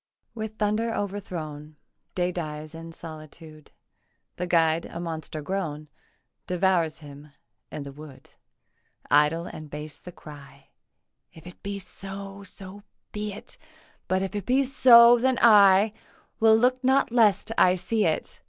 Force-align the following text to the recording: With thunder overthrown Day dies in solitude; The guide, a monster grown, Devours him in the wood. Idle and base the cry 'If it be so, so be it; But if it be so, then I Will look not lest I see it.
With 0.33 0.57
thunder 0.57 0.91
overthrown 0.95 1.75
Day 2.15 2.31
dies 2.31 2.73
in 2.73 2.91
solitude; 2.91 3.69
The 4.37 4.47
guide, 4.47 4.87
a 4.87 4.99
monster 4.99 5.43
grown, 5.43 5.89
Devours 6.47 7.01
him 7.05 7.33
in 7.71 7.83
the 7.83 7.91
wood. 7.91 8.31
Idle 9.11 9.45
and 9.45 9.69
base 9.69 9.99
the 9.99 10.11
cry 10.11 10.69
'If 11.31 11.45
it 11.45 11.61
be 11.61 11.77
so, 11.77 12.41
so 12.43 12.81
be 13.11 13.31
it; 13.31 13.59
But 14.07 14.23
if 14.23 14.33
it 14.35 14.47
be 14.47 14.63
so, 14.63 15.19
then 15.19 15.37
I 15.39 15.93
Will 16.39 16.55
look 16.57 16.83
not 16.83 17.11
lest 17.11 17.51
I 17.55 17.75
see 17.75 18.03
it. 18.07 18.39